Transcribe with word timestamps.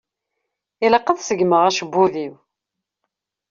Ilaq 0.85 1.07
ad 1.07 1.19
segmeγ 1.21 1.63
acebbub-iw. 1.69 2.33